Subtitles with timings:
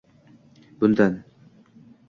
[0.81, 1.21] Bundan